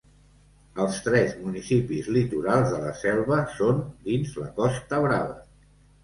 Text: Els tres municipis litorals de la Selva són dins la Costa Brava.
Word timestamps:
Els 0.83 0.95
tres 1.07 1.33
municipis 1.41 2.07
litorals 2.15 2.71
de 2.75 2.79
la 2.85 2.93
Selva 3.01 3.37
són 3.59 3.83
dins 4.07 4.33
la 4.39 4.47
Costa 4.55 5.03
Brava. 5.05 5.37